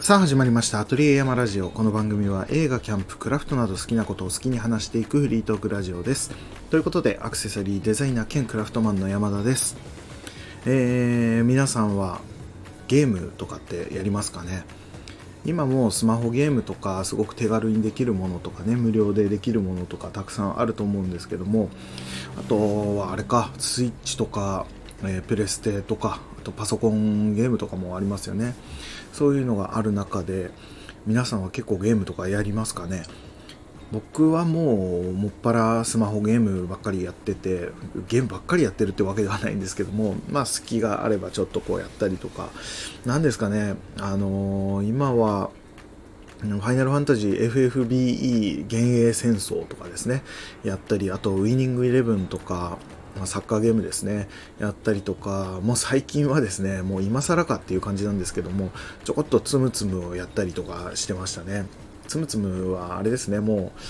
[0.00, 0.80] さあ始まりました。
[0.80, 1.70] アトリエ山ラジオ。
[1.70, 6.32] この番組は映画キャンプクラフトなど好きなことを好きに話していくフリートークラジオです。
[6.70, 9.76] ということでアクセサリーデザイナー兼クラフトマンの山田です。
[10.66, 12.20] えー、皆さんは
[12.88, 14.64] ゲームとかってやりますかね？
[15.44, 21.70] 今もスマホゲームとかすごく手軽にできるものとかね無料でできるものとかたくさんあると思うんですけども
[22.38, 24.66] あとはあれかスイッチとか、
[25.02, 28.54] えー、プレステとかあとパソコンゲームとかもありますよね。
[29.12, 30.50] そういうのがある中で
[31.06, 33.04] 皆さんは結構ゲームとかやりますかね？
[33.90, 37.70] 僕はもうもっぱらスマホゲームばっかりやってて
[38.08, 42.50] ゲームばっかりやってるってわけではないんですけども まあ隙があればちょっとこうやったりとか。
[43.06, 45.50] 何ですかねあのー、今は
[46.40, 50.22] ファイナルファンタジー FFBE 幻影戦争とかですね
[50.62, 52.78] やったりあとウィニングイレブンとか
[53.18, 54.28] ま、サッカーゲームですね
[54.58, 58.70] やったりとかもう最近はですねもう今更かっていう感じなんですけども
[59.04, 61.66] ちょこっとつむつむをやったりとかしてましたね。
[62.08, 63.80] つむつむはあれですねもう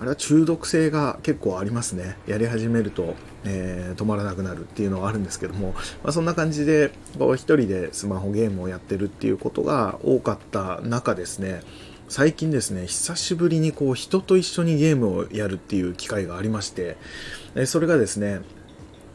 [0.00, 2.16] あれは中毒性が結構ありますね。
[2.26, 11.62] やり始めると、えー、止まらなくなるっていうのはあるんですけども、まあ、そんな感じでこう一人でスマホゲームをやってるっていうことが多かった中ですね。
[12.08, 16.98] 最近ですね久しぶりにこう人と一緒にゲームをやるっていう機会がありまして
[17.64, 18.42] それがですね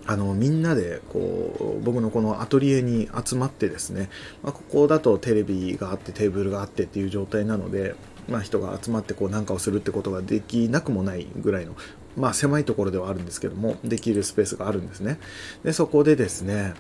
[0.08, 4.10] あのみんなでこう僕のこのアトリエに集まってですね、
[4.42, 7.94] まあ、ここだとテレビがあってテーブルがあってっていう状態なので、
[8.30, 11.76] まあ、人が集まってこう何かをするってことができなくもないぐらいの、
[12.16, 15.20] まあ、狭いところではあるんですけどもできるスペースがあるんですね。
[15.64, 16.74] でそこでですね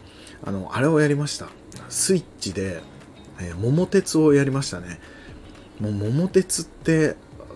[0.44, 1.48] あのあれをやりました。
[1.89, 2.81] スイッチで、
[3.39, 5.00] えー、桃鉄をやりましたね。
[5.80, 7.16] もう桃鉄って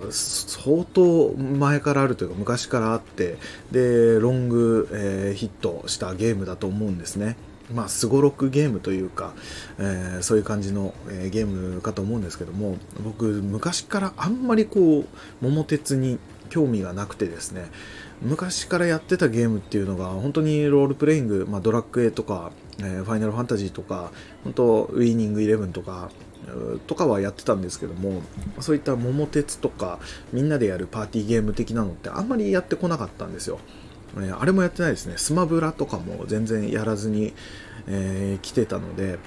[0.10, 3.38] 相当前からあるというか昔からあって
[3.72, 7.38] でロング、えー、ヒットしたゲームだと思うんですね。
[7.74, 9.34] まあ、すごろくゲームというか、
[9.80, 15.06] えー、そういう感じの、えー、ゲームかと思うんですけども僕昔からあんまりこう
[15.42, 17.66] 桃鉄に興味がなくてですね
[18.22, 24.12] 昔からやってたゲームっていうのが本当にロールプレイング、まあ、ドラッグ A とか、えー、ファイナルファンタジーとか
[24.44, 26.12] 本当ウィーニングイレブンとか
[26.88, 28.22] とかはやってたんですけども
[28.60, 30.00] そういった桃鉄とか
[30.34, 33.60] みんなでやるパーティーゲーム的なのってあんまりやってこなかったんですよ。
[34.16, 35.14] あれもやってないですね。
[35.18, 37.34] スマブラとかも全然やらずに、
[37.88, 39.20] えー、来てたので、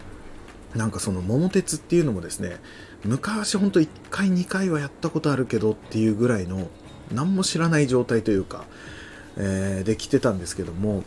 [0.75, 2.59] なんかその桃鉄っていうのもですね、
[3.05, 6.69] 昔ほんと1回2回はやったことあるけどっていうぐらいの
[7.13, 8.65] 何も知らない状態というか、
[9.37, 11.05] えー、で来てたんですけども、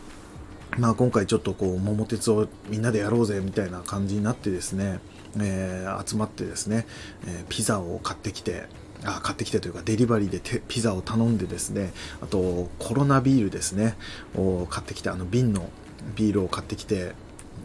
[0.78, 5.00] まあ今回ちょっとこう桃鉄をみんなでやろうぜみたいな感じになってですね、
[5.40, 6.86] えー、集まってですね、
[7.26, 8.66] え、ピザを買ってきて
[9.04, 13.96] あ買ってきてというかデリバリーでピザを頼んでですねあとコロナビールですね
[14.36, 15.70] を買ってきてあの瓶の
[16.16, 17.12] ビールを買ってきて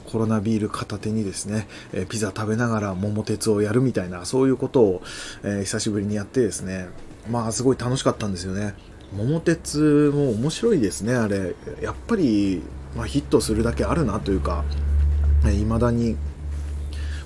[0.06, 5.02] コロナビール片手にですね、えピザ食べながら桃鉄をやるみたいなそういうことを、
[5.44, 6.88] え久しぶりにやってですね
[7.32, 8.76] まあすごい楽しかったんですよね。
[9.16, 11.56] 桃鉄も面白いですねあれ。
[11.82, 12.62] やっぱり、
[12.96, 14.66] まあ、ヒットするだけあるなというか
[15.52, 16.18] いまだに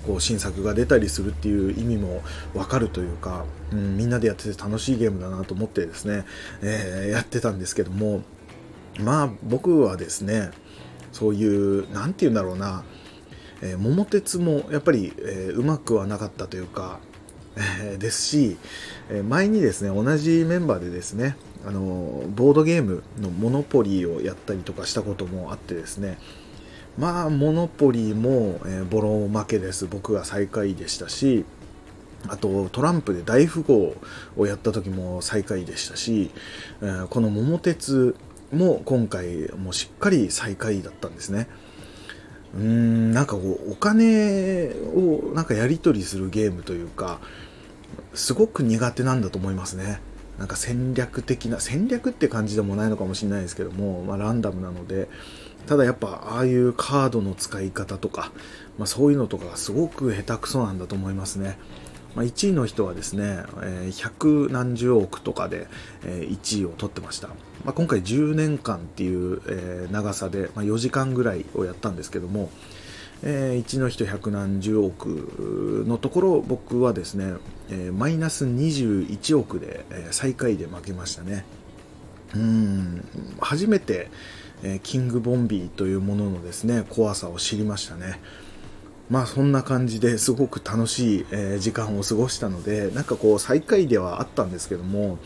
[0.08, 2.24] こう新作が出たりするっていう意味も
[2.56, 6.24] わかるというか、うん、みんなでやってて楽しいゲームだなと思ってですね、
[6.62, 8.22] えー、やってたんですけども
[9.02, 10.52] まあ僕はですね
[11.12, 12.86] そういう何て言うんだろうな、
[13.62, 17.00] えー、桃鉄もやっぱり、えー、うまくはなかったというか、
[17.58, 18.58] えー、ですし、
[19.10, 21.36] え前にですね同じメンバーでですね
[21.66, 26.18] あのボードゲームのモノポリーをやったりとかしたこともあってですね
[26.98, 29.86] まあモノポリも、えー、ボロ負けです。
[29.86, 31.46] 僕が最下位でしたし
[32.28, 33.96] あとトランプで大富豪
[34.36, 36.32] をやった時も最下位でしたし、
[36.82, 38.16] えー、この桃鉄
[38.52, 41.48] も今回もしっかり最下位だったんですね。
[42.56, 47.20] うーんなんかこうお金をなんかやり取りするゲームというか
[48.14, 50.02] すごく苦手なんだと思いますね。
[50.40, 55.10] なんか戦略的な戦略って感じでもないのかもしれないですけども、まあ、ランダムなので
[55.68, 58.32] ただやっぱああいうカードの使い方とか、
[58.78, 61.58] まあ、そういうのとかがすごく下手くそなんだと思いますね。
[62.16, 65.68] まあ、1位の人はですね、えー、百何十億とかで、
[66.04, 67.28] え、1位を取ってました。
[67.28, 67.34] ま
[67.68, 72.50] あ、今回10年間っていう、え、長さで、ま、4時間ぐらいをやったんですけども、
[73.24, 77.34] えー、1の人百何十億のところ僕はですね、
[77.70, 81.46] えー、マイナス21億で、えー、最下位で負けましたね。
[82.36, 83.06] うん
[83.40, 84.10] 初めて、
[84.64, 88.20] えキングボンビーというもののですね怖さを知りましたね。
[89.10, 95.20] まあそんな感じですごく楽しい、え時間を過ごしたのでなんかこう最下位ではあったんですけども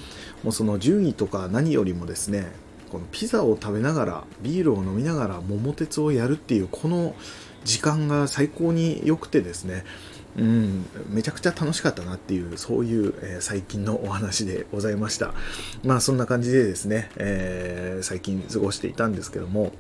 [0.44, 2.51] もうその順位とか何よりもですね
[2.92, 7.16] このピザを食べながらビールを飲みながら桃鉄をやるっていうこの
[7.63, 9.86] 時間が最高に良くてですね
[10.38, 15.33] うん、めちゃくちゃ楽しかったなっていう、そういう、えー、最近のお話でございました。
[15.83, 19.74] まあそんな感じでですね、えー、最近過ごしていたんですけども、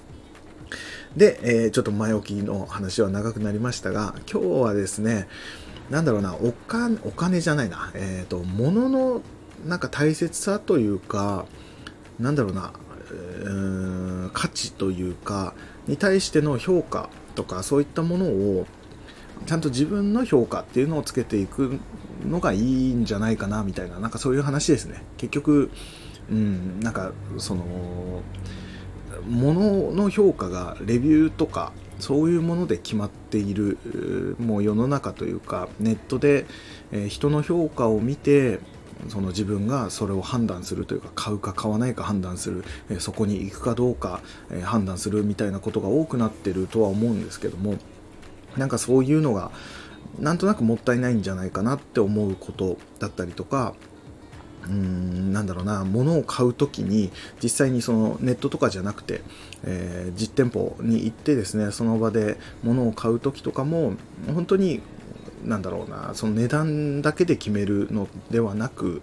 [1.15, 5.27] で、えー、ちょっと前置きの話は長くなりましたが、今日はですね、
[5.89, 9.21] なんだろうな、お金、お金じゃないな、えっ、と、物の
[9.65, 11.45] なんか大切さというか、
[12.19, 12.73] なんだろうな、
[13.09, 15.53] うー価値というか、
[15.87, 18.67] に対しての評価とか、そういったものを、
[19.45, 21.79] ちゃんと自分の評価っていうのをつけていく
[22.25, 25.03] のがいいんじゃないかなみたいななんかそういう話ですね。
[25.17, 25.71] 結局
[26.29, 27.63] うんなんかその
[29.27, 33.77] ものの評価がレビューとかそういうもので決まっている
[34.39, 36.45] もう世の中というかネットで、
[36.91, 38.59] え人の評価を見て
[39.07, 47.75] その自分がそれを判断するというか買うか買わないか判断する、えそこに行くかどうか、え判断するみたいなことが多くなってるとは思うんですけども
[48.57, 49.51] なんかそういうのが
[50.19, 53.73] なんとなくもったいないんじゃないかなって思うことだったりとか
[54.63, 57.11] うーんなんだろうな物を買う時に
[57.41, 59.21] 実際にそのネットとかじゃなくて、
[59.63, 63.93] えー、実店舗に行ってですねその場で物を買う時とかも
[64.33, 64.81] 本当に
[65.43, 69.01] なんだろうなその値段だけで決めるのではなく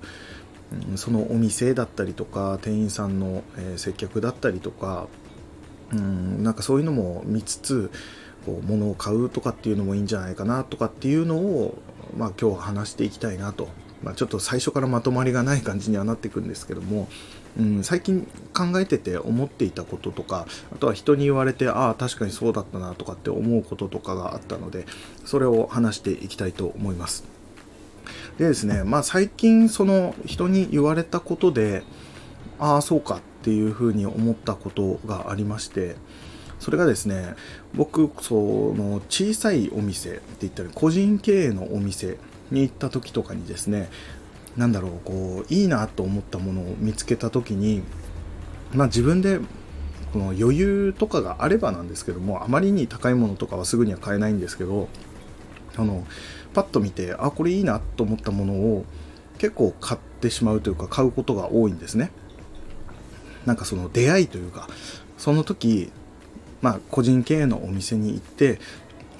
[0.97, 3.43] そのお店だったりとか店員さんの、
[3.77, 5.09] 接客だったりとか
[5.93, 7.91] うんなんかそういうのも見つつ
[8.49, 11.77] こう物を買うとかっていうのもいいんじゃないかなとかっていうのを、
[12.17, 13.69] まあ、今日話していきたいなと、
[14.03, 17.09] まあ、ちょっと最初からまとまりがない感じにはなっていくんですけども、
[17.59, 24.87] うん、最近考えてて思っていたこととかあとは人に言われてああ確かにそうだったなとかって思うこととかがあったので
[25.27, 27.25] それを話していきたいと思います。
[28.39, 31.83] でですね、まあ最近その人に言われたことで
[32.59, 35.97] ああそうかっていうふうに思ったことがありまして
[36.61, 37.35] それがですね
[37.75, 42.19] 僕その小さいお店って言ったら個人経営のお店
[42.51, 43.91] に行った時とかにですね
[44.57, 47.83] 何だろうこういいなと思ったものを見つけた時に
[48.73, 49.39] まあ自分で
[50.13, 54.89] この余裕とかがあればなんですけどもあまりに高いものとかはすぐには買えないんですけど
[55.77, 56.07] あの
[56.55, 58.85] パッと見てあこれいいなと思ったものを
[59.39, 62.11] 結構買ってしまうというか買うことが多いんですね。
[63.47, 64.69] なんかその出会いというか
[65.17, 65.91] その時
[66.61, 68.59] まあ、個人経営のお店に行って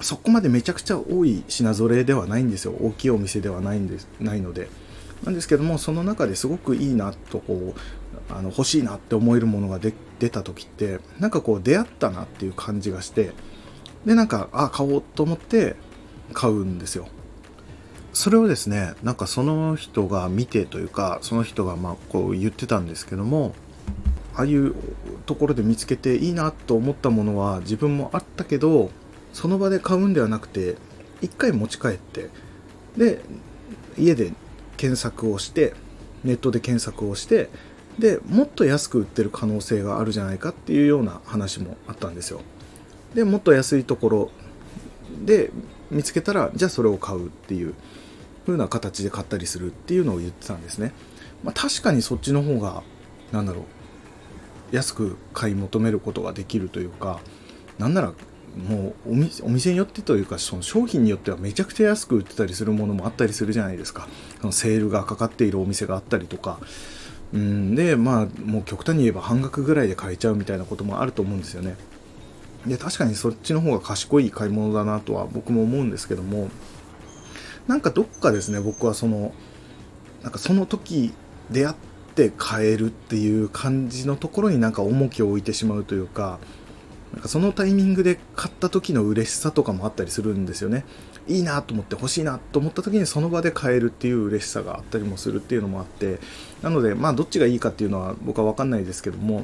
[0.01, 2.73] そこまでめちゃくちゃ多い品揃えではないんですよ。
[2.79, 4.69] 大きいお店ではないんですないので。
[5.23, 13.31] なんですけどもその中ですごくいいなとこうあの欲しいなって思えるものが出た時ってなんかこう出会ったなっていう感じがして
[14.05, 15.75] でなんかあ買おうと思って
[16.33, 17.07] 買うんですよ。
[18.13, 23.53] それをですねなんかその人が見てというかその人がまあこう言ってたんですけども
[24.39, 24.73] ああいう
[25.25, 28.89] ところで見つけていいなと思ったものは自分もあったけど
[29.33, 30.77] その場で買うんではなくて
[31.21, 32.29] 一回持ち帰って
[32.95, 33.21] で
[33.97, 34.31] 家で
[34.77, 35.73] 検索をして
[36.23, 37.49] ネットで検索をして
[37.99, 42.39] でもっと安く売ってる可能性があるじゃないかっていうような話もあったんですよ。
[43.13, 44.31] でもっと安いところ
[45.25, 45.51] で
[45.91, 47.73] 見つけたらじゃあそれを買うっていう
[48.45, 50.93] 風な形で買ったりするっていうのを言ってたんですね、
[51.43, 52.83] まあ、確かにそっちの方が
[53.33, 53.78] 何だろう
[54.71, 57.19] 安く買い求めることができるというか
[57.77, 58.13] なんなら
[58.67, 59.11] もう
[59.43, 64.07] お店によってというかその商品によってはめちゃくちゃ安く売ってたりするものもあったりするじゃないですか。
[64.41, 66.59] そのセールがかかっているお店があったりとか。
[67.31, 71.75] うんでまあもう極端に言えば半額ぐらいで買えちゃうみたいなこともあると思うんですよね。
[72.65, 76.49] で確かにそっちの方が賢い買い物だなとは僕も思うんですけども
[77.67, 79.31] なんかどっかですね僕はその
[80.23, 81.13] なんかその時
[81.51, 81.75] 出会っ
[82.27, 86.39] って買えるっていう感じのところになんか重きを置いてしまうというか
[87.13, 90.85] なんかそのタイミングで買った時の嬉しさとかもあったりするんですよね。
[91.27, 96.19] いいなと思って欲しいなと思った時にその場で買えるっていう嬉しさがあったりもするっていうのもあって
[96.63, 99.43] なのでまあどっちがいいかっていうのは僕は分かんないですけども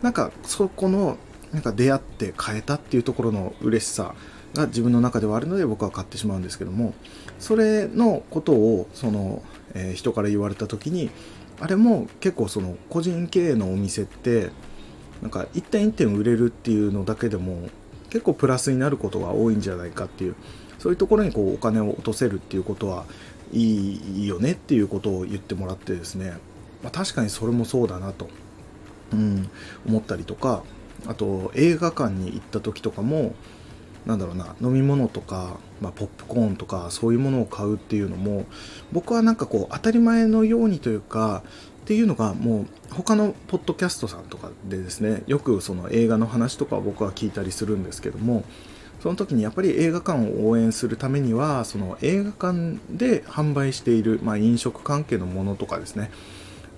[0.00, 1.18] なんかそこの
[1.52, 4.14] なんか出会って買えたっていうところの嬉しさ
[4.54, 6.94] が自分の中ではあるので僕は買ってしまうんですけども
[7.40, 9.42] それのことをその、
[9.74, 11.10] えー、人から言われた時に
[11.60, 14.50] あれも結構その個人経営のお店って
[15.22, 17.68] なんか1点1点売れるっていうのだけでも
[18.08, 20.34] 結構プラスになることが多いんじゃないかっていう
[20.78, 23.04] そういうところにこうお金を落とせるっていうことは
[23.52, 26.38] いいよねっていうことを言ってもらってですね、
[26.82, 28.28] まあ、確かにそれもそうだなと、
[29.12, 29.50] うん、
[29.86, 30.62] 思ったりとか
[31.06, 33.34] あと映画館に行った時とかも
[34.06, 38.46] なんだろうな飲み物とか、まあ、ポップコーンとかそういうものを買うっていうのも
[38.92, 41.42] 僕はなんかこう当たり前のようにというか
[41.82, 48.44] っていうのがもう他のポッドキャストさんとかでですねよくその映画の話とか僕は聞いたりするんですけども
[49.02, 56.10] その時にやっぱり映画館を応援するためにはその映画館で販売している、まあ、飲食関係のものとかですね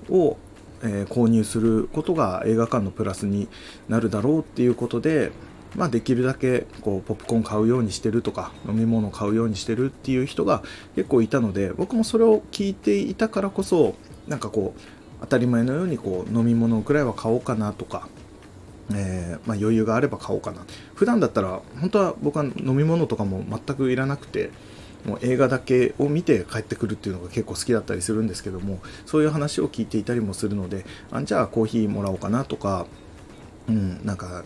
[0.08, 0.36] を、
[0.82, 3.48] えー、購入することが映画館のプラスに
[3.88, 5.32] なるだろうっていうことで、
[5.74, 10.62] まあ、できるだけこうポップコーン買うようにしてるとか飲み物買うようにしてるっていう人が
[10.96, 13.94] 結構いたので僕もそれを聞いていたからこそ
[14.28, 14.80] なんかこう
[15.20, 18.08] 当たり前のようにこう飲み物くらいは買おうかなとか
[18.94, 20.66] えー、まあ、余裕があれば買おうかな。
[20.94, 24.50] 普段だったら本当は僕は飲み物とかも全くいらなくて
[25.06, 32.86] もう映画だけを見て帰ってくるっていうのが結構好きだったりするんですけどもそういう話を聞いていたりもするのであじゃあコーヒーもらおうかなとか、
[33.68, 34.44] うん、なんか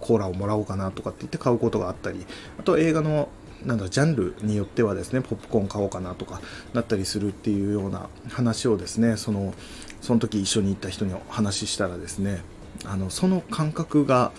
[0.00, 2.26] コーラをもらおうかなとかって言って買うことがあったり
[2.58, 3.28] あと映画の
[3.64, 6.40] なんだジャンルによってはですねポップコーン買おうかなとか
[6.74, 9.52] なったりするっていうような話をですねその
[10.00, 12.42] その時一緒に行った人にお話したらですね
[12.84, 14.32] あのその感覚が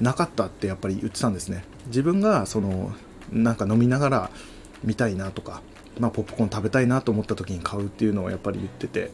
[0.00, 1.64] なかったってやっぱり言ってたんですね。
[1.86, 2.92] 自分がその
[3.32, 4.30] なんか飲みながら
[4.84, 5.62] 見たいなとか、
[5.98, 9.10] まあ、ポップコーン食べたいなと思った時に買うっていうのをやっぱり言ってて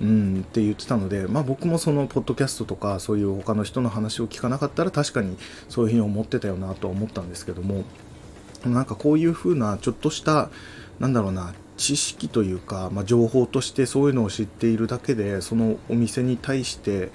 [0.00, 5.36] うんって言ってたので、まあ、僕もそのポッドキャストとかそういう他の人の話を聞かなかったら確かに
[5.68, 7.84] そういうふうに思ってたよなとは思ったんですけども
[8.64, 10.50] なんかこういうふうなちょっとした
[11.00, 17.10] なんだろうな知識というか、まあ、情報としてそういうのを知っているだけでそのお店に対して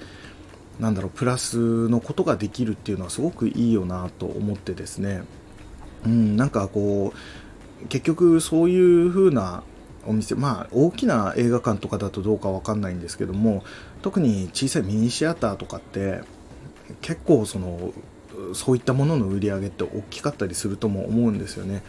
[0.79, 5.23] なんだろうプラスのことができるっていうのはすごくいいよなと思ってですね。
[6.05, 9.63] うんなんかこう結局そういう風な
[10.05, 13.63] お店まあ大きな映画館とかだとどうかわかんないんですけども
[14.01, 16.21] 特に小さいミニシアターとかって
[17.01, 17.93] 結構その
[18.53, 21.83] そういったものの売り上げって大きかったりするとも思うんですよね。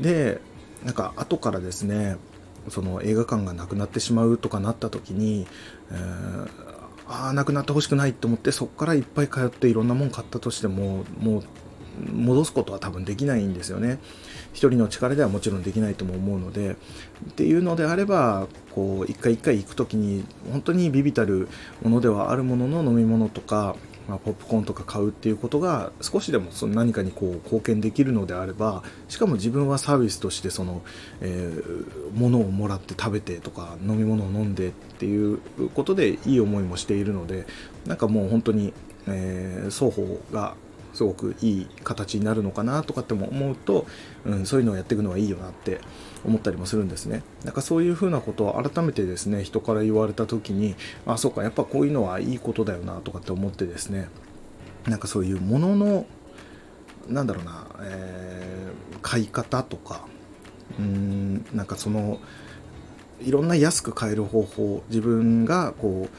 [0.00, 0.40] で
[0.84, 2.16] なんか後からですね
[2.68, 5.46] その映画館がなくなってしまうとかなった時に、
[5.90, 6.48] えー、
[7.08, 11.44] ああなくなってほしくないと思ってそこからいっぱい通っていろんなもん買ったとしてももう
[12.12, 13.98] 戻すことは多分できないんですよね。
[14.52, 16.72] 一人の力ではもちろんできないとも思うので
[17.30, 21.48] っていうのであればこう一回一回行く時に本当にビビたる
[21.82, 23.76] ものではあるものの飲み物とか
[24.08, 30.82] まあ、ポップコーンとか買うっていうことが少しでもその何かにこう貢献できるのであればしかも自分はサービスとしてその、
[31.20, 35.40] えー、物をもらって食べてとか飲み物を飲んでっていう
[35.74, 37.46] ことでいい思いもしているので
[37.86, 38.72] なんかもう本当に、
[39.08, 40.54] えー、双方が
[40.96, 43.86] すごくいい形になるのかなとかっても思うと、
[44.24, 45.80] うん、そういうのをやっていくのはいいよなって
[46.24, 47.22] 思ったりもするんですね。
[47.44, 50.74] なんかそういうふうなことを改めてですね人から言われた時に
[51.06, 54.08] あそうかやっぱこういうのはいいことだよなとかって思ってですね
[54.86, 56.06] なんかそういうものの
[57.08, 60.06] なんだろうな、えー、買い方とか
[60.78, 62.18] うんなんかその
[63.20, 66.16] いろんな安く買える方法自分がこう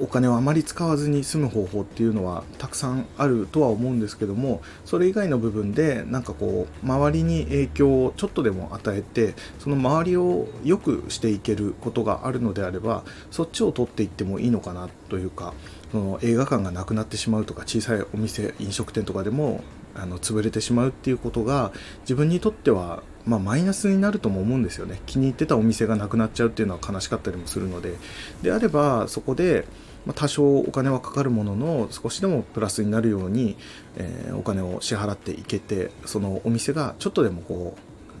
[0.00, 15.54] お金をあまり使わずに済む方法っていうのはたくさんあるとは思うんですけどもそれ以外の部分でなんかこう周りに影響をちょっとでも与えてその周りを良くしていけることがあるのであればそっちを取っていってもいいのかなというか
[15.92, 19.62] その映画館がなくなってしまうとか小さいお店飲食店とかでも
[19.94, 25.00] あの潰れてしまうっていうことが自分にとってはまあ、マイナスになるとも思うんですよね。
[25.06, 27.94] 気に入ってたお店がなくなっちゃうっていうのは悲しかったりもするので。
[28.42, 29.66] であればそこで
[30.06, 33.56] ま多少お金はかかるものの少しでもプラスになるように、
[33.96, 37.76] えー、お金を支払っていけてそのお店がちょっとでもこ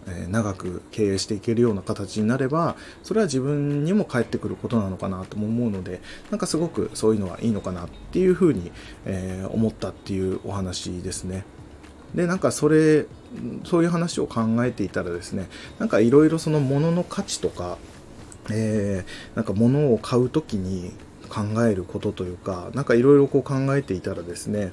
[0.06, 6.00] う、えー、長く経営していけるような形になればそれは自分にも返ってくることなのかなとも思うので
[6.30, 8.72] なんかすごくそういうのはいいのかなっていうふうに、
[9.04, 11.44] えー、思ったっていうお話ですね。
[12.14, 13.06] でなんかそれ
[13.64, 15.48] そういう話を考えていたらですね
[15.80, 17.76] なんかいろいろその物の価値とか、
[18.50, 20.92] えー、なんか物を買う時に
[21.28, 23.42] 考えることというか何かいろいろ考
[23.76, 24.72] えていたらですね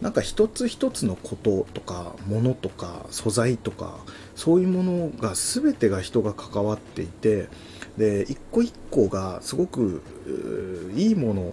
[0.00, 3.98] なんか一つ一つのこととかものとか素材とか
[4.34, 7.48] そういうものが全てが人が関わっていて
[7.96, 10.02] で一個一個がすごく
[10.96, 11.52] いいもの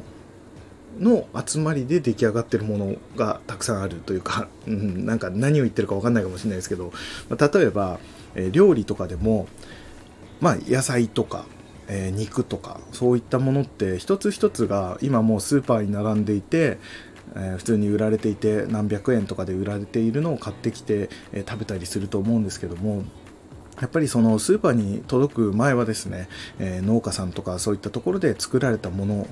[0.99, 6.91] の集まりで出来上がってるものがたくさんあるというか、 うん、なんか何を言ってるか分かんないかもしれないですけど、
[7.29, 7.99] ま例えば、
[8.35, 9.47] え料理とかでも、
[10.39, 11.45] まあ、野菜とか
[11.89, 16.77] えー、肉とかそういったものって一つ一つが今もうスーパーに並んでいて、
[17.35, 23.03] えー、普通に売られていて何百円とかで売られているのを買ってきて、えー、食べたりすると思うんですけども
[23.81, 26.27] やっぱりそのスーパーに届く前はですね、
[26.59, 29.27] え農家さんとかそういったところで作られたもの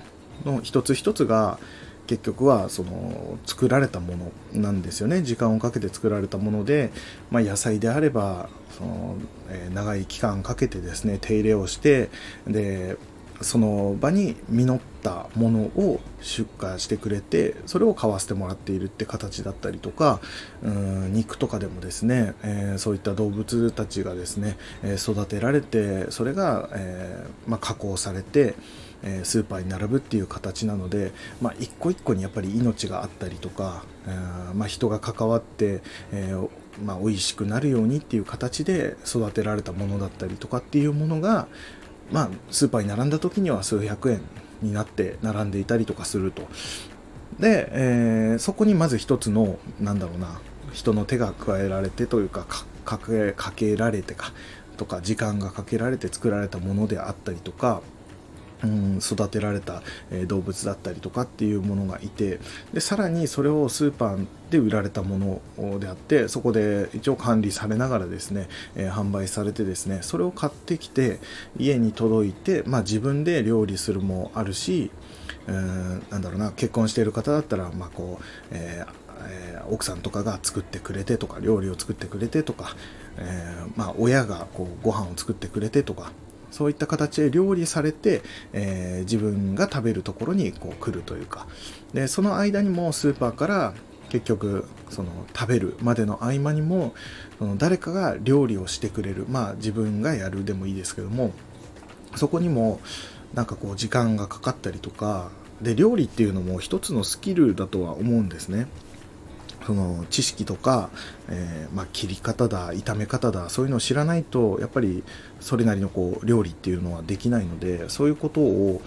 [0.45, 1.59] の一つ一つが
[2.07, 5.21] 結局はその作られたものなんですよね。
[5.21, 6.91] 時間をかけて作られたもので、
[7.29, 9.15] まあ、野菜であればその、
[9.49, 12.09] えー、長い期間かけてですね手入れをして
[12.47, 12.97] で
[13.41, 20.19] その場に実ったものを出荷してくれてそれを買わせてもらっているって形だったりとか
[20.63, 28.55] うん肉とかでもですね、えー、そういった動物たちがですね、え、育てられてそれが、えー、まあ、加工されて
[29.03, 31.11] えスーパーに並ぶっていう形なので、
[31.41, 36.49] まあ、一個一個にやっぱり命があったりとか、えまあ、人が関わって、えー
[36.83, 41.47] まあ、美味しくなるようにっていう形で育てられたものだったりとかっていうものが、
[42.11, 44.21] まあ、スーパーに並んだ時には数百円
[44.61, 46.43] になって並んでいたりとかすると。
[47.39, 50.39] で、えー、そこにまず一つの、なんだろうな、
[50.73, 52.45] 人の手が加えられてというか、
[52.83, 52.97] か
[53.55, 54.31] けられてか、
[54.77, 57.81] とか、時間がかけられて作られたものであったりとか、
[58.63, 62.39] うん、育てられた、え動物だったりとかっていうものがいて
[62.73, 71.19] でさらにそれをスーパーで売られたものであってそこで一応管理されながらですね、え、販売されてですねそれを買ってきて
[71.57, 74.89] 家に届いて、まあ、自分で料理するもあるし、
[75.47, 82.75] えー、なんだろうな結婚している方だったら、まあこうえーえー、奥さんとかが作ってくれてとか料理を作ってくれてとか、
[83.17, 86.11] えー、まあ、親がこうご飯を作ってくれてとか
[86.57, 91.45] そういった形で料理されて、えー、自分が食べるところにこう来るというか。
[91.93, 93.73] でその間にもスーパーから
[94.09, 96.95] 結局その食べるまでの合間にも
[97.37, 99.27] その誰かが料理をしてくれる。
[99.29, 101.31] まあ自分がやるでもいいですけども
[102.15, 102.79] そこにも
[103.35, 105.29] なんかこう時間がかかったりとか。
[105.61, 108.67] で料理っていうのも一つのスキルだとは思うんですね。
[109.67, 110.89] その知識とか、
[111.27, 115.03] えー、まあ、切り方だ炒め方だそういうのを知らないとやっぱり
[115.41, 118.81] それなりのこう料理っていうのはできないのでそういうことを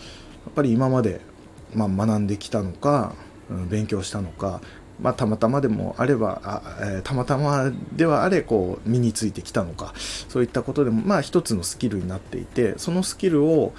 [0.46, 1.20] やっぱり今まで、
[1.74, 3.14] まあ、学んできたのか、
[3.50, 4.62] うん、勉強したのか、
[4.98, 9.92] まあ、たまたまでもあればあ、えー、たまたまではあれこう身についてきたのか
[10.30, 13.74] そういったことでもまあ一つのスキルになっていてそのスキルを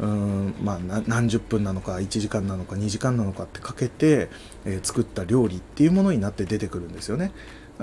[0.00, 4.28] うんまあ、何十分なのか1時間なのか2時間なのかってかけて、
[4.64, 7.32] え、作った料理っていうものになって出てくるんですよね。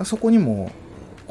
[0.04, 0.72] そこにも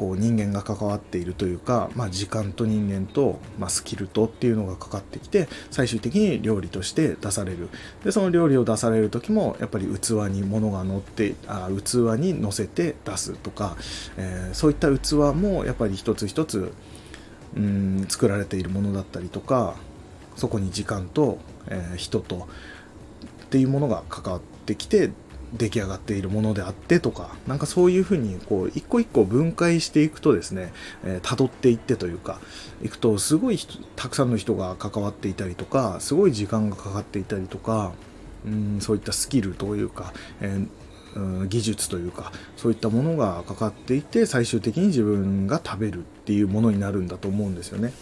[0.01, 7.69] こう人間が関わっているというか、まあ、時間と人間と、まあ、スキルとっていうのがかかってきて最終的に料理として出される
[8.03, 13.77] でその料理を出される時もやっぱり器に物が乗ってあ器に乗せて出すとか、
[14.17, 16.73] えー、そういった器もやっぱり一つ一つ
[17.55, 19.75] うん作られているものだったりとか
[20.35, 22.47] そこに時間と、えー、人と
[23.43, 25.11] っていうものが関わってきて
[25.53, 30.71] 出来上がっているものであってとか、なんかそういうふうに、こう、一個一個分解していくとですね、
[31.03, 32.39] えー、辿っていってというか、
[32.83, 33.59] いくと、すごい
[33.95, 37.91] たくさんの人が関わっていたりとか、すごい時間がかかっていたりとか、
[38.45, 47.93] うん、そういったスキルというか、えー、技術というか、そういったものがかかっていて、最終的に自分が食べるっていうものになるんだと思うんですよね。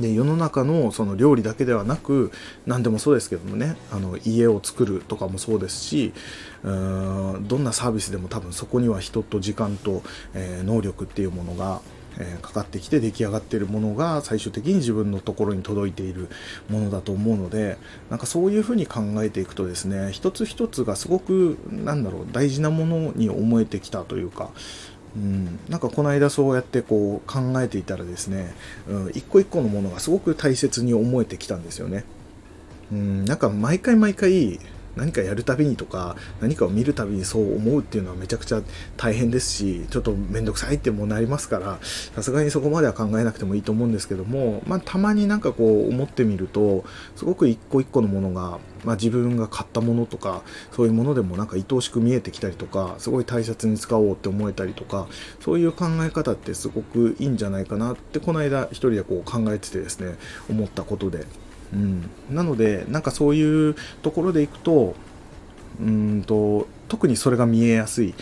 [0.00, 2.32] で世の中のその料理だけではなく
[2.66, 6.12] 何でもそうですけどもねあの家を作るとかもそうですし
[6.62, 10.02] うーんどんなサービスでも多分そこには人と時間と、
[10.34, 11.80] えー、能力っていうものが
[12.18, 16.28] えー、かかってきて出来上がっているものが最終的に自分のところに届いている
[16.68, 17.76] ものだと思うので
[18.10, 24.50] なんかそういうふうに考えていくとですね一つ一つがすごくなんだろう大事なものに思えてきたというか
[25.16, 28.54] うん、なんかこの間そうやってこう考えていたらですね、
[28.86, 32.04] うん、一個一個のものがすごく大切に思えてきたんですよね。
[32.92, 34.60] うん、なんか毎回毎回
[34.96, 38.62] 何かやるたびにとか何かを見るたびにそう思うっていうのはめちゃくちゃ
[38.96, 55.06] 大変ですしちょっと面倒くさいってもなりますからさすがにそこまでは考えなくてもいいと思うんですけども、まあ、たまになんかこう思ってみるとすごく一個一個のものが、まあ、自分が買ったものとかそういうものでもなんか愛おしく見えてきたりとかすごい大切に使おうって思えたりとか
[55.40, 60.16] そういう考え方ってすごくいいんじゃないかなってこの間一人でこう考えててですね
[60.48, 61.26] 思ったことで。
[61.72, 64.94] うん、なのでなんかそういうところでいくと
[65.80, 68.14] うんと特にそれが見えやすい、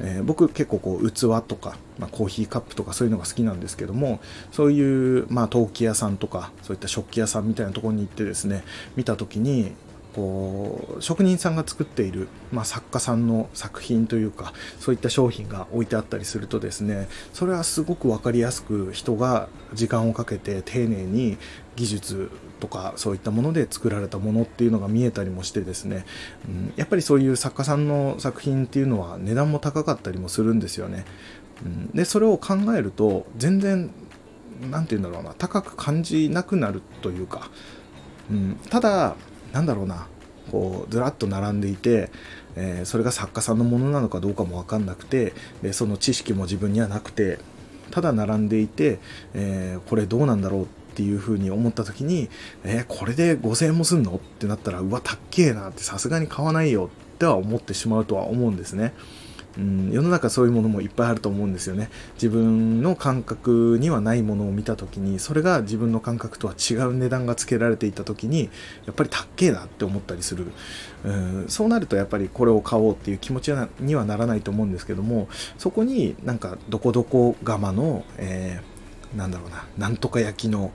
[0.00, 4.20] えー、僕結構こう器とか、まあ、コーヒーカップとかそういうのが好きなんですけども
[4.52, 8.64] そういう、まあ、陶器屋さんとかそういった食器屋さんみたいなところに行ってですね
[8.96, 9.72] 見た時に
[10.14, 21.38] こう職人さんが作っている、まあ、作家さんの作品というかそういった商品が置いてあったりするとですねそれはすごく分かりやすく人が時間をかけて丁寧に
[21.76, 26.04] 技術とかそういったもので作られたものっていうのが見えたりもしてですね、
[26.46, 31.04] うん、やっぱりそういう作家さんの作品っていうのは値段も高かったりもするんですよね。
[31.64, 33.90] うん、でそれを考えると全然
[34.70, 37.50] 何て言うんだろうな高く感じなくなるというか、
[38.30, 39.16] うん、ただ
[39.52, 40.06] なんだろうな
[40.50, 42.10] こうずらっと並んでいて、
[42.56, 45.32] えー、それが作家さんのものなのかどうかも分かんなくて
[45.62, 47.38] でその知識も自分にはなくて
[47.90, 48.98] ただ並んでいて、
[49.34, 52.28] えー、これどうなんだろうっていうふうに思った時に、
[52.64, 54.16] えー、これで5000円もすんの？
[54.16, 58.92] ってなったらうわたっけえなってさすがに買わないよっては思ってしまうとは思うんですね。
[59.58, 61.90] うん、世の中そういうものもいっぱいあると思うんですよね。
[62.14, 68.50] 自分の感覚にはないものを見た時にそれが自分の感覚とは違う値段がつけられていた時に
[68.86, 70.46] やっぱりたっけえなって思ったりする、
[71.04, 80.72] うん、そうなるとやっぱりこれを買おうっていう気持ちにはならないと思うんですけどもそこになんかどこどこ釜の、えー、なんだろうななんとか焼きの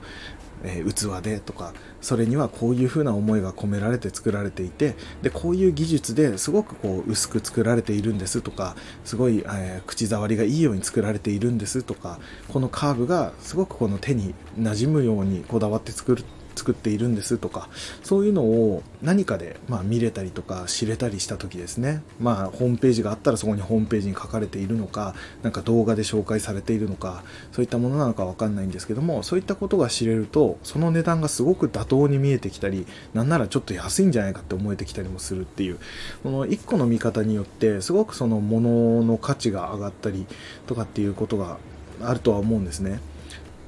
[0.66, 16.24] えー、器でとかそれにはこういうふうな思いが込められて作られていてでこういう技術ですごくこう薄く作られているんですとかすごい、えー、口触りがいいように作られているんですとかこのカーブがすごくこの手に馴染むようにこだわって作る
[16.56, 17.68] 作っているんですとか
[18.02, 35.78] そういうのを何かで、まあ、見れたりとか知れたりした時ですねまあホームページがあったらそこにホームページに書かれているのか何か動画で紹介されているのかそういったものなのか分かんないんですけどもそういったことが知れるとその値段がすごく妥当に見えてきたりなんならちょっと安いんじゃないかって思えてきたりもするっていう
[36.22, 40.26] この1個の見方によってすごくその物の価値が上がったり
[40.66, 41.58] とかっていうことが
[42.02, 43.00] あるとは思うんですね。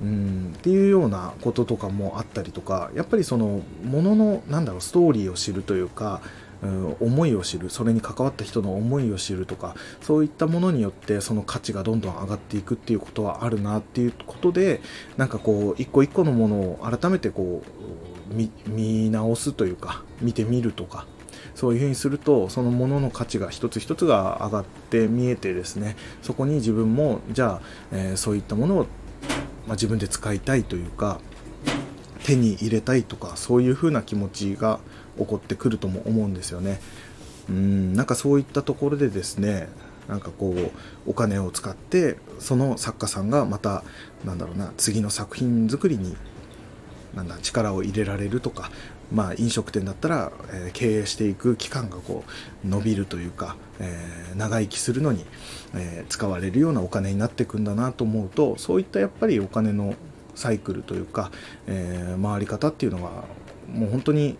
[0.02, 0.54] うん。
[0.56, 6.20] っていうようなこととかもあったりとかやっぱりそのもののなんだろうストーリーを知るというか、
[6.62, 14.80] うん、思いを知るそれに関わった人の思いを知るとかそういったものによってその価値がどんどん上がっていくっていうことはあるなっていうことで
[15.16, 21.06] なんかこう一個一個のものを改めてこう見直すというか見てみるとか
[21.54, 28.86] そういうふうにするとそのものの価値が一つ一つが上がって見えてですねそこに自分もじゃあ、えー、そういったものを
[29.68, 31.20] まあ、自分で使いたいというか
[32.24, 34.80] 手に入れたいとかそういう風な気持ちが
[35.18, 36.80] 起こってくるとも思うんですよね。
[37.48, 39.68] うんなんかそういったところでですね
[40.06, 40.70] なんかこう
[41.06, 43.84] お金を使ってその作家さんがまた
[44.24, 46.16] なんだろうな次の作品作りに
[47.14, 48.70] なんだ力を入れられるとか
[49.12, 52.24] まあ、飲食店だったら、えー、経営していく期間がこ
[52.64, 55.24] う伸びるというか、えー、長生きするのに、
[55.74, 59.94] えー、使われるようなお金になっていくんだなと思うとそういったやっぱりお金の
[60.34, 61.32] サイクルというか、
[61.66, 63.24] え回り方っていうのが
[63.72, 64.38] もう本当に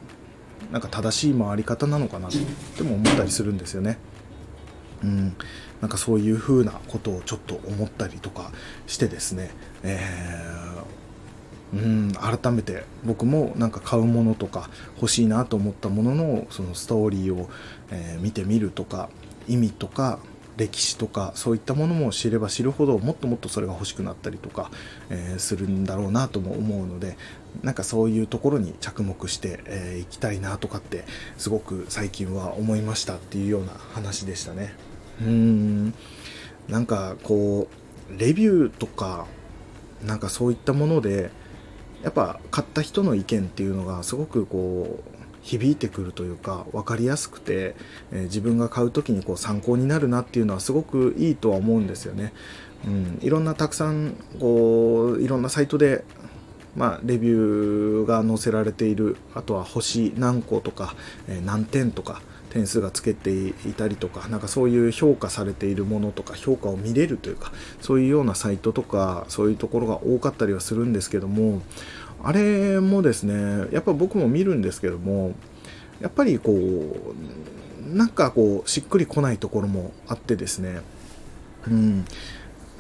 [0.71, 2.31] なんか正しい回り方なのかなっ
[2.77, 3.99] ても思ったりするんですよね。
[5.03, 5.37] うん、
[5.81, 8.53] なんかそういうふうなことをちょっと思ったりとか
[8.87, 9.51] してですね、
[9.83, 10.58] えー
[11.73, 17.51] うん改めて僕もなんか買うものとか欲しいなと思ったもののそのストーリーを、
[17.91, 19.11] えー、見てみるとか
[19.47, 20.19] 意味とか
[20.57, 24.71] 歴史とかそういったものも知れば知るほどもっともっとそれが欲しくなったりとか、
[25.09, 27.17] えー、するんだろうなとも思うので
[27.63, 31.05] なんかそういうところに着目してい、えー、きたいなとかって
[31.37, 34.75] すごく最近は思いましたっていうような話でしたね。
[35.21, 35.95] うん
[36.69, 37.69] なんかこ
[38.11, 39.27] うレビューとか
[40.05, 41.31] なんかそういったもので
[42.03, 47.75] やっぱ買った人の意見っていうのがすごくこう響いてくるというか分かりやすくて、
[48.13, 52.33] え、自分が買う時にこう参考になるなっていうのはすごくいいとは思うんですよね。
[52.87, 56.05] うん、いろんなたくさんこういろんなサイトで
[56.77, 60.95] まあ、レビューが載せられているあとは星何個とか、
[61.27, 71.63] えー、何点とか点数がつけていたりとかなんかそういう評価されているものとか評価を見れるというかそういうようなサイトとかそういうところが多かったりはするんですけども
[72.23, 75.35] あれもですねやっぱ僕も見るんですけども
[76.01, 80.81] やっぱりこうなんかこうしっくりこないところもあってですね
[81.67, 82.05] うん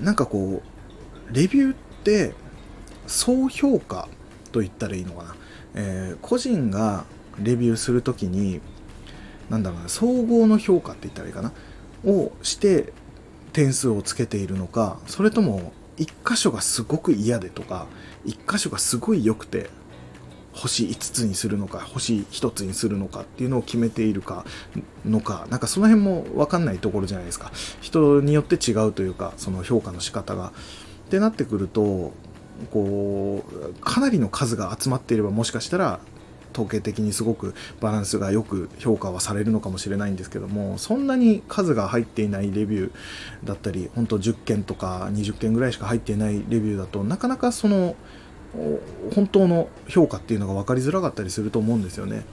[0.01, 0.63] なんかこ
[1.31, 2.33] うレビューって
[3.07, 4.09] 総評価
[4.53, 5.37] と言ったらいいのかな、
[5.75, 7.05] えー、個人が
[7.43, 8.61] レビューするときに
[9.51, 11.53] なんだろうな総合の評価って言ったらいいかな
[12.05, 12.93] をして
[13.53, 17.87] 点数をつけているのかそれとも1箇所がすごく嫌でとか
[18.27, 19.71] 1箇所がすごい良くて
[20.53, 24.45] 星5つにするのか星1つにするのかっていうのを決めているか
[25.05, 27.53] のかなんかその辺も分かんないところじゃないですか。
[27.81, 30.53] 人によって違うというかその評価の仕方が。
[31.09, 32.13] ってなってくると
[32.71, 36.01] こうかなりの数が集まっていればもしかしたら
[36.53, 42.93] 統計的にすごくバランスがよく評価はされるのかもしれないんですけどもそんなに数が入っていないレビュー
[43.45, 47.97] だったり本当10件とか20件ぐらいしか入っていないレビューだとなかなかその
[49.15, 52.25] 本当の評価っていうのが分かりづらかったりすると思うんですよね。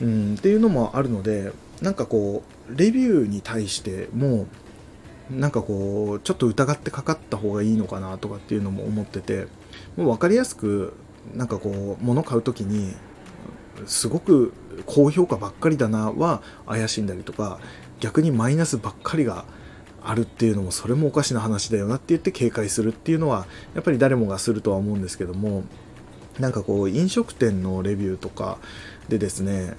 [0.00, 4.46] うん、っていうのもあるのでなんかこうレビューに対しても
[5.30, 9.46] なんかこうちょっと疑ってかかった方がいいのかなとかっていうのも思ってて
[9.96, 10.94] もう分かりやすく
[11.34, 12.94] なんかこう物買う時に
[13.86, 14.52] すごく
[14.86, 17.58] 高評価ばっかりだなは怪しんだりとか
[18.00, 19.44] 逆にマイナスばっかりが
[20.02, 25.64] あるっていうのもそれもおかしな話だよなって言って警戒するっていうのはやっぱり誰もがするとは思うんですけども
[26.38, 28.58] なんかこう飲食店のレビューとか
[29.08, 29.74] でですね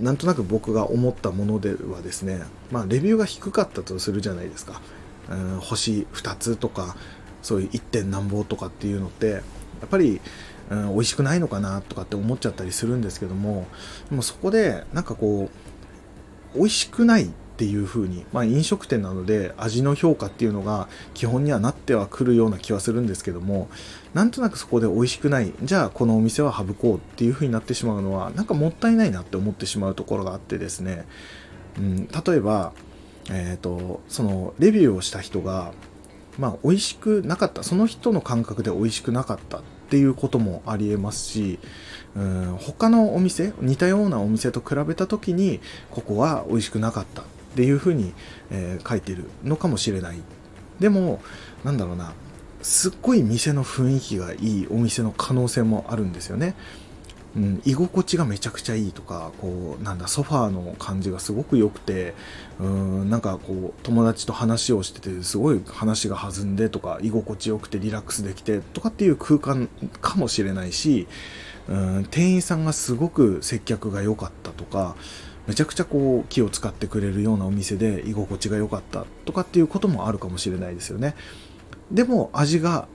[0.00, 4.80] なんとなく僕が思ったものではですね、まあ、レビューが低かったとするじゃないですか、
[5.30, 6.96] うん、星2つとか
[7.42, 7.80] そういう 1.
[7.80, 9.42] 点なんぼとかっていうのって
[9.84, 10.20] やっぱり、
[10.70, 13.66] うん、美味しくないのかなとかって思っちゃったりするんですけども
[14.10, 15.50] でもそこでなんかこ
[16.54, 23.68] う美味しくないっていう風に、まあ、飲食店なので味の評価っていうのが基本にはなってはくるような気はするんですけども
[24.12, 31.06] なんとなくそこで美味しくないじゃあこのお店は省こうっていう風になってしまうのはなんかもったいないなって思ってしまうところがあってですね、
[31.78, 32.72] うん、例えば、
[33.30, 35.72] えーと、そのレビューをした人が
[36.38, 39.62] まあ美味しくなかったその人の感覚で美味しくなかったっ
[39.94, 41.60] ていうこともありえますし
[42.16, 45.60] うん他のお店似たようなお店と比べた時に
[45.92, 48.12] ここは美味しくなかったっていうふうに、
[48.50, 50.16] えー、書いてるのかもしれない。
[50.80, 51.22] でも
[51.62, 52.12] なんだろうな
[52.60, 56.56] すっごい店の雰囲気がいいお店の可能性もあるんですよね。
[57.36, 62.14] うん、居心地がめちゃくちゃいいとかこうなんだソファーの感じがすごく良くて
[62.60, 69.68] うんなんかこう友達と話をしててすごい話が弾んでとか居心地よくてリラックスできてとかっていう空間
[70.00, 71.08] かもしれないし
[71.68, 74.94] うん店員さんがすごく接客が良かったとか
[75.48, 81.14] めちゃくちゃこう気を使ってくれるようなお店で居心地が良かったとかっていうこともあるかもしれないですよね。
[81.90, 82.88] でも味が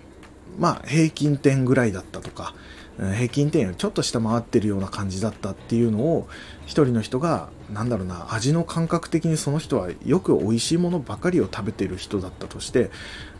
[0.57, 2.55] まあ平均点ぐらいだったとか
[2.97, 6.27] 平均点よりちょっと下回ってるような感じだったっていうのを
[6.65, 12.91] 一人の人が何だろうな味の感覚的にその人はよく美味しいものばかりを食べてる人だったとして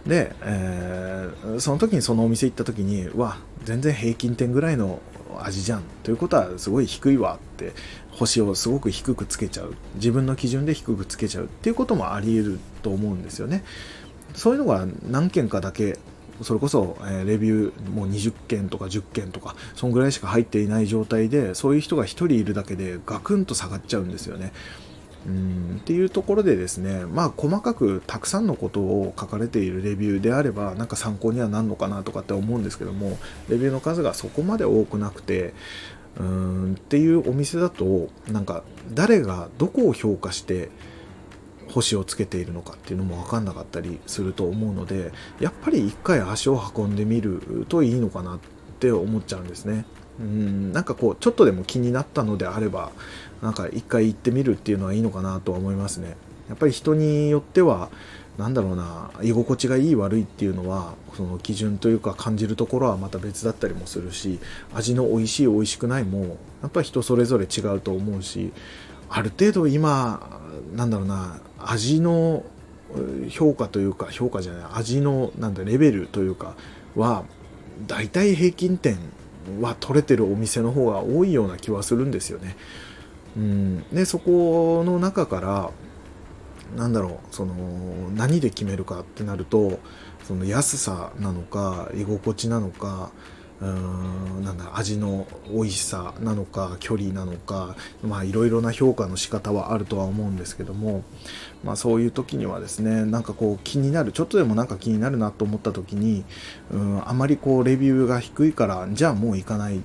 [0.05, 5.01] で、えー、その時にそのお店行った時にわ全然平均点ぐらいの
[5.37, 5.83] 味じゃん。
[6.03, 7.73] ということはすごい低いわって
[8.11, 9.75] 星をすごく低くつけちゃう。
[9.95, 13.63] 自分の基準で低くつけちゃうっていうこともあり得ると思うんですよね。
[14.33, 15.97] そういうのが何件かだけ
[16.41, 24.51] それこそ、えレビューもう20件とか10件とかそんぐらいしか入っていない状態でそういう人が1人いるだけでガクンと下がっちゃうんですよね。
[25.27, 33.17] うんっていうところでですねまあ細かくたくさんのことを書かれているレビューであればなんか参考にはなるのかなとかって思うんですけども
[33.49, 35.53] レビューの数がそこまで多くなくて
[36.17, 36.23] うー
[36.71, 40.69] んっていうお店だとなんか誰がどこを評価して
[41.69, 48.39] 星をつけているのかっていうのも分かんなかったりすると思うのでやっぱり一回足を運んでみるといいのかなっ
[48.79, 49.85] て思っちゃうんですね。
[50.19, 52.91] うんなんかこうちょっとでも気になったのであれば
[53.41, 56.17] なんか一回行ってみるっていうのはいいのかなとは思いますね。
[56.49, 57.89] やっぱり人によっては
[58.37, 64.39] なんだろうな居心地がいい悪いっていうのはその基準というか感じるところはまた別だったりもするし
[64.73, 68.53] 味の美味しい美味しくないもやっぱり人それぞれ違うと思うし
[69.09, 70.39] ある程度今
[70.73, 72.43] なんだろうな味の
[73.29, 76.55] 評価というか評価じゃない味のなんだレベルというか
[76.95, 77.23] は
[77.87, 78.97] 大体平均点
[79.61, 82.55] は取れてるお店の方が多いような気はするんですよね。
[83.37, 85.71] うん、でそこの中から
[86.75, 87.53] なんだろうその
[88.15, 89.79] 何で決めるかってなると
[90.23, 93.11] その安さなのか居心地なのか
[93.61, 101.03] うんなんだ味の美味しさなのか距離なのかまあいろいろな評価の仕方はあるとは思うんですけども
[101.63, 106.23] まあそういう時にはですねなんかこう気になるちょっとでもなんか気になるなと思った時に
[106.71, 109.81] うんあまりこうレビューが低いからじゃあもう行かない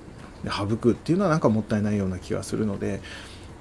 [0.49, 3.01] 省くっていうのはなんかもったいないような気がするので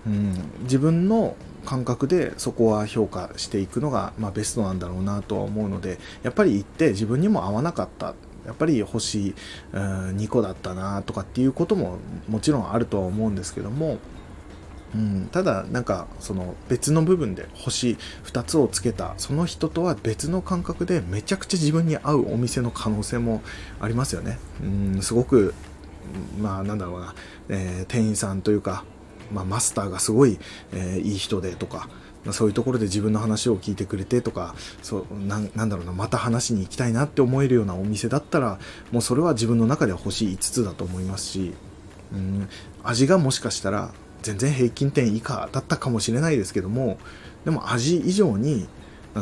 [0.07, 8.15] うん自分の感覚でそこは評価していくのが、まあ、ベストなんだろうなとは思うのでやっぱり行って自分にも合わなかった。
[8.47, 9.35] やっぱり星
[9.73, 13.99] 2個だったなとかっていうことももちろんあるとは思うんですけども、
[14.95, 23.43] うん、ただなんかその別の部分で星2つをつけたその人とは別の感覚でめちゃくちゃ自分に合うお店の可能性も
[23.81, 24.39] ありますよね。
[24.63, 25.55] うん、すごく
[26.39, 27.15] まあなんだろうな、
[27.49, 28.85] えー、店員さんというか、
[29.33, 30.39] まあ、マスターがすごい、
[30.73, 31.89] えー、いい人でとか、
[32.33, 38.59] そういうところで自分の話を聞いてくれてとかそうなんだろうなまた話に行きたいなって思えるようなお店だったら
[38.93, 41.55] もうそれは自分の中では星5つだと思いますし、
[42.13, 42.49] うん、
[42.83, 46.99] 味がもしかしたら全然平均点以下だったかもしれないですけども
[47.45, 48.67] でも味以上に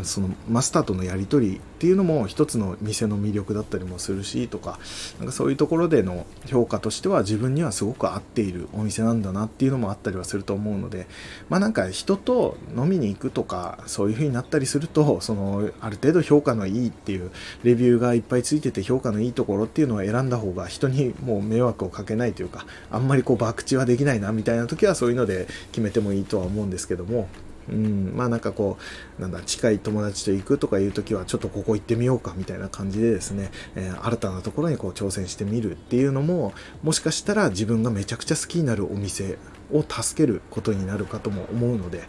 [0.05, 4.79] そのマスターとのやり取りっていうのも一つの店の魅力だったりもするしとか
[5.19, 11.07] なんかそういうところでの評価としては自分にはすごく合っているお店なんだなっていうのもあったりはすると思うので
[11.49, 17.31] まあなんか人と飲みに行くとかそういう風になったりするとそのある程度評価のいいっていう
[17.63, 27.29] レビューがいっぱいついてて評価のいいところっていうのを選んだ方が人にもう迷惑をかけないというかあんまりこう博打はできないなみたいな時はそういうので決めてもいいとは思うんですけども。
[27.69, 28.79] うん、まあなんかこ
[29.19, 39.39] う、なんだ、近い友達と行くとかいう時は、ちょっとここ行ってみようかみたいな感じでですね、えー、新たなところにこう挑戦してみるっていうのも、もしかしたら自分がめちゃくちゃ好きになるお店
[39.73, 42.03] を助けることになるかとも思うので、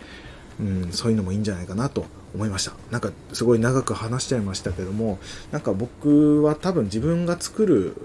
[0.60, 2.74] うん、そういうのもいいんじゃないかなと思いました。
[2.92, 5.20] なんかすごい長く話しちゃいましたけども
[5.52, 7.96] なんか僕は多分自分が作る、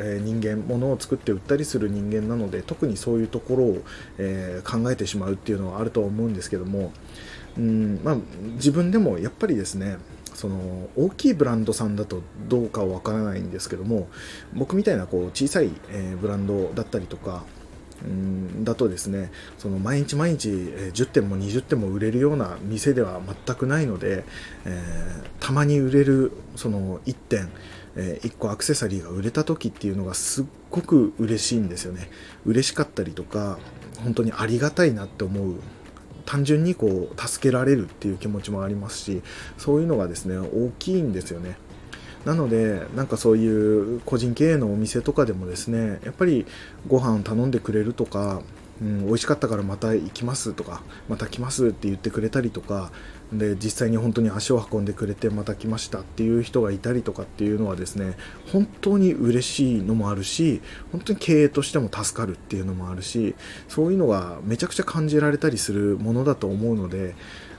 [0.00, 3.82] え人間ものを作って売ったりする人間なので特にそういうところを、
[4.18, 6.92] えー、考えてしまうっていうのはあると思うんですけども
[7.58, 8.16] うんまあ、
[8.54, 9.98] 自分でもやっぱりですね
[10.34, 14.08] その大きいブランドさんだとどうかはわからないんですけども
[14.54, 17.44] 僕みたいなこう小さい、えブランドだったりとか
[18.04, 24.24] うんだとですねその毎日毎日10点も20点も売れるような店では全くないので、
[24.64, 27.48] えー、たまに売れるその1点、
[27.96, 32.10] えー、1個アクセサリーが売れた時っていうのがすっごく嬉しいんですよね。
[32.44, 33.58] 嬉しかったりとか
[34.02, 35.54] 本当にありがたいなって思う
[36.24, 39.22] 単純にこう助けられるっていう気持ちもありますし
[39.56, 41.56] そういうのがですね大きいんですよね。
[42.24, 46.46] なのでなんかそういう個人経営のお店とかでもですねやっぱり
[46.86, 48.42] ご飯頼んでくれるとか
[48.80, 52.92] うん、美味しかったからまた行きますとかまた来ますって言ってくれたりとか
[53.32, 58.16] で実際に本当に足を運んでくれてまた来ましたっていう人がいたりとかっていうのはですね
[58.52, 63.34] 本当に嬉しいのもあるし本当に経営としても助かるっていうのもあるし
[63.68, 67.14] そういうのがめちゃくちゃ感じられたりするものだと思うので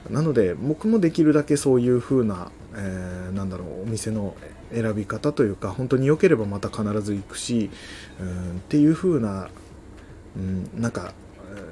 [0.08, 4.34] なので僕もできるだけそういう風な、えー、なんだろうお店の
[4.72, 7.70] 選び方というか本当に良ければまた必ず行くし、
[8.20, 9.48] うん、っていう風な
[10.36, 11.12] うん、なんか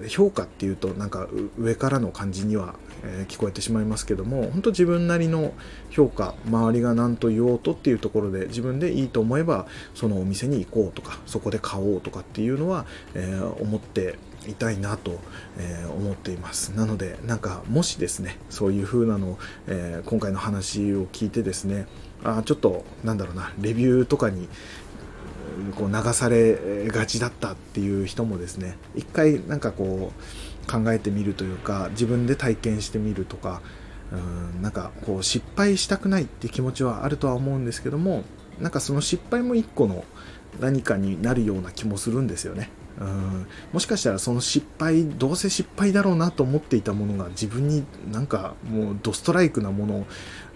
[0.09, 5.53] 評価っていうとなんか上からの感じには、え、聞こえてしまいますけども本当自分なりの
[5.91, 15.19] 評価周りが何と言おうとっていうところで自分でいいと思えばそのお店に行こうとかそこで買おうとかっていうのは、え、思っていたいなと、
[15.59, 16.71] え、思っています。
[16.71, 21.87] なのでなんかもしですねそういう風なの、え今回の話を聞いてですね
[22.25, 24.49] あちょっとなんだろうなレビューとかに
[25.77, 33.61] こう流されがちだったっていう人もですね一回なんかこう考えてみるというか自分で体験してみるとか
[34.13, 38.25] うんなんかこう失敗したくないって気持ちはあるとは思うんですけども
[38.61, 40.05] なんかその失敗も一個の
[40.61, 42.71] 何かになるような気もするんですよね。
[43.01, 43.47] うん。
[43.73, 50.07] もしかしたらその失敗どうせ失敗だろうなと思っていたものが自分になんかもうドストライクなもの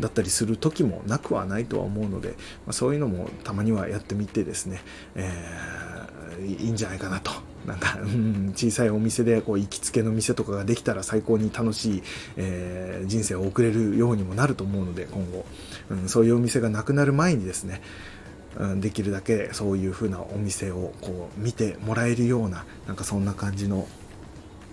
[0.01, 2.35] だったりする時もなくはないとは思うので、ま
[2.69, 4.83] あ、そういうのもたまにはやってみてですね、
[5.15, 7.31] えー、いいんじゃないかなと。
[7.67, 12.03] なんか、 うん、小さいお店でこう行きつけの店とかができたら最高に楽しい、
[12.37, 15.47] えー、人生を送れるようにもなると思うので今後、
[15.91, 17.81] うん、そういうお店がなくなる前にですね
[18.81, 23.89] できるだけそういう風なお店をこう見てもらえるようななんかそんな感じの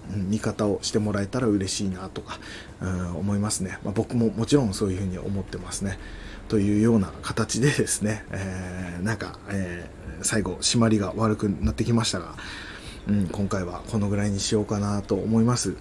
[0.10, 2.40] 見方をしてもらえたら嬉しいなとか、
[2.82, 5.98] うん、思いますね、まあ、僕ももちろんそういうふうに思ってますね。
[6.48, 12.34] というような形でですね、えー、なんか、えー、最後締まりが悪くなってきましたが、
[13.08, 15.76] うん、今回はこのぐらいにしようかなと思います。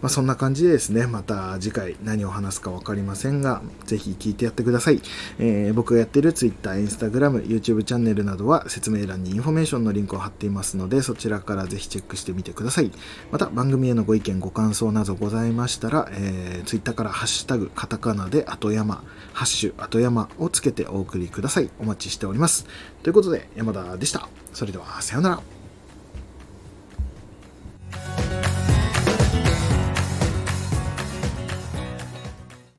[0.00, 5.00] まあ、そんな感じでですね、また次回何を話すか分かりませんが、ぜひ聞いてやってください。
[5.38, 12.90] えー、僕がやってる Twitter、Instagram、YouTube チャンネルなどは説明欄にインフォメーションのリンクを貼っていますので、そちらからぜひチェックしてみてください。
[13.30, 21.70] また番組へのご意見、ご感想などございましたら、えー、Twitter からハッシュタグ、カタカナで後山、ハッシュ後山をつけてお送りください。
[21.78, 22.66] お待ちしております。
[23.02, 24.28] ということで、山田でした。
[24.52, 25.42] それでは、さようなら。